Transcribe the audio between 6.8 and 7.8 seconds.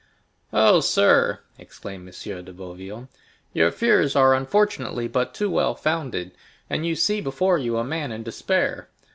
you see before you